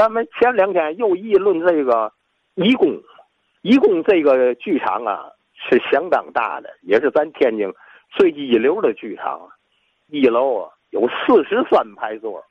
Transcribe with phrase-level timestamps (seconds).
[0.00, 2.10] 咱们前两天又议论这个
[2.54, 2.88] 义工，
[3.60, 7.70] 义工这个剧场啊是相当大的，也是咱天津
[8.08, 9.46] 最一流的剧场。
[10.06, 12.42] 一楼啊有四十三排座，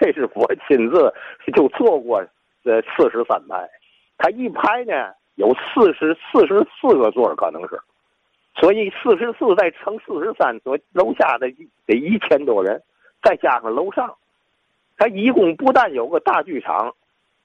[0.00, 1.12] 这是我亲自
[1.54, 2.24] 就坐过
[2.64, 3.68] 这四十三排。
[4.16, 7.78] 它一排呢有四十四十四个座，可能是，
[8.54, 11.46] 所以四十四再乘四十三，所楼下的
[11.84, 12.82] 得一千多人，
[13.22, 14.16] 再加上楼上。
[14.96, 16.94] 它一共不但有个大剧场，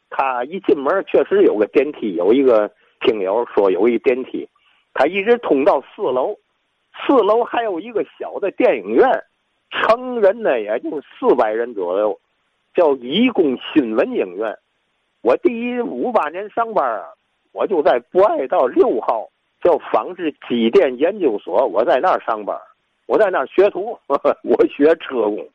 [0.10, 2.72] 它一进门确实有个电梯，有一个
[3.02, 4.48] 听友说有一电梯，
[4.94, 6.38] 它一直通到四楼，
[7.06, 9.24] 四楼还有一个小的电影院，
[9.70, 12.20] 成人呢也就四百人左右，
[12.74, 14.58] 叫义工新闻影院。
[15.22, 17.06] 我第一五八年上班啊，
[17.52, 19.30] 我就在博爱道六号
[19.62, 22.58] 叫纺织机电研究所，我在那儿上班，
[23.08, 25.48] 我在那儿学徒， 我学车工。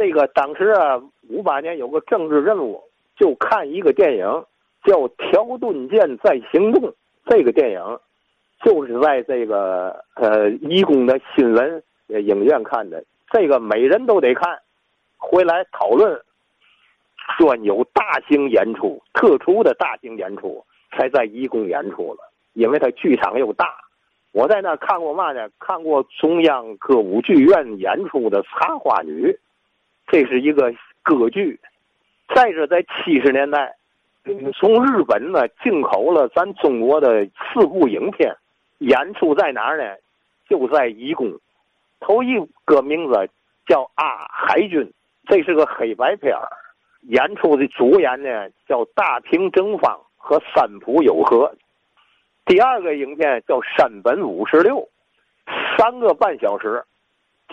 [0.00, 2.82] 这个当时啊，五八年有个政治任务，
[3.18, 4.24] 就看一个电影
[4.82, 6.82] 叫《条顿舰在行动》。
[7.26, 7.98] 这个电影
[8.64, 13.04] 就是在这个呃义工的新闻影院看的。
[13.30, 14.58] 这个每人都得看，
[15.18, 16.18] 回来讨论。
[17.38, 23.66] 专有大型演出，特殊的大型演出才在义工演出了，因为它剧场又大。
[24.32, 25.46] 我在那看过嘛呢？
[25.58, 29.26] 看过中央歌舞剧院演出的《茶花女》。
[30.10, 31.60] 这是一个歌剧，
[32.34, 33.76] 再者在七十年代，
[34.58, 38.36] 从日本呢进口了咱中国的四部影片，
[38.78, 39.96] 演出在哪儿呢？
[40.48, 41.32] 就在义工。
[42.00, 43.28] 头一个名字
[43.66, 44.80] 叫《啊海军》，
[45.28, 46.48] 这是个黑白片儿。
[47.02, 51.54] 演出的主演呢叫大平正方和三浦友和。
[52.46, 54.76] 第二个影片叫《山本五十六》，
[55.78, 56.84] 三个半小时，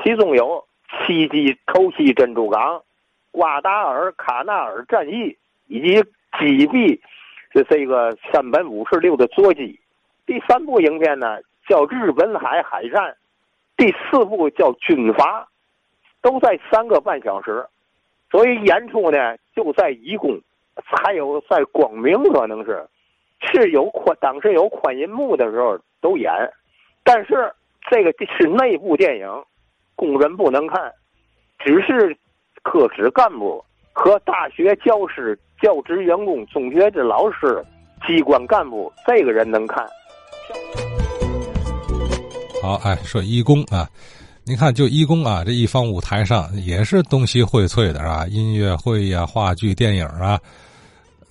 [0.03, 0.66] 其中有。
[1.07, 2.83] 袭击偷袭珍珠港，
[3.31, 6.03] 瓜达尔卡纳尔战役以及
[6.37, 6.99] 击毙
[7.51, 9.79] 这这个山本五十六的座机。
[10.25, 13.15] 第三部影片呢叫日本海海战，
[13.77, 15.47] 第四部叫军阀，
[16.21, 17.65] 都在三个半小时。
[18.29, 20.37] 所以演出呢就在义工，
[20.75, 22.85] 还有在光明可能是
[23.39, 26.29] 是有宽当时有宽银幕的时候都演，
[27.05, 27.53] 但是
[27.89, 29.43] 这个是内部电影。
[29.97, 30.79] 工人不能看，
[31.57, 32.15] 只是
[32.61, 37.65] 科室干部和大学教师、教职员工、中学的老师、
[38.05, 39.83] 机关干部，这个人能看。
[42.61, 43.89] 好，哎，说义工啊，
[44.45, 48.27] 你看，就义工啊，这一方舞台上也是东西荟萃的，是吧？
[48.27, 50.39] 音乐会呀、话剧、电影啊，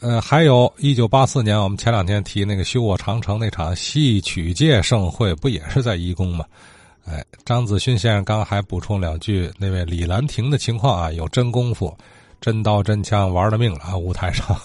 [0.00, 6.44] 呃，还有一九八四年，我们前两天提那个修我长城那场戏曲界盛会，不也是在义工吗？
[7.09, 11.97] 哎，张子勋先生刚还补充两句，那位李兰亭的情况啊，有真功夫，
[12.41, 13.97] 真刀真枪玩了命了啊！
[13.97, 14.56] 舞台上，